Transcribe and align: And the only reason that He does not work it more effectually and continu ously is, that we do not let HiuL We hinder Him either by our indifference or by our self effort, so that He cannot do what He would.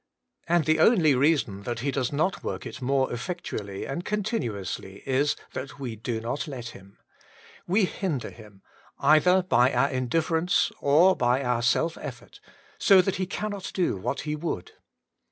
And 0.47 0.65
the 0.65 0.79
only 0.79 1.13
reason 1.13 1.61
that 1.61 1.81
He 1.81 1.91
does 1.91 2.11
not 2.11 2.43
work 2.43 2.65
it 2.65 2.81
more 2.81 3.13
effectually 3.13 3.85
and 3.85 4.03
continu 4.03 4.59
ously 4.59 5.03
is, 5.05 5.35
that 5.53 5.77
we 5.77 5.95
do 5.95 6.19
not 6.19 6.47
let 6.47 6.71
HiuL 6.73 6.95
We 7.67 7.85
hinder 7.85 8.31
Him 8.31 8.63
either 8.97 9.43
by 9.43 9.71
our 9.71 9.89
indifference 9.91 10.71
or 10.79 11.15
by 11.15 11.43
our 11.43 11.61
self 11.61 11.99
effort, 11.99 12.39
so 12.79 12.99
that 13.03 13.17
He 13.17 13.27
cannot 13.27 13.69
do 13.75 13.95
what 13.95 14.21
He 14.21 14.35
would. 14.35 14.71